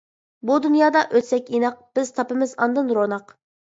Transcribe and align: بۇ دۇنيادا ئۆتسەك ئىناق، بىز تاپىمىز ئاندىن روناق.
بۇ 0.49 0.55
دۇنيادا 0.65 1.03
ئۆتسەك 1.03 1.53
ئىناق، 1.57 1.77
بىز 1.99 2.13
تاپىمىز 2.17 2.57
ئاندىن 2.65 2.91
روناق. 3.01 3.37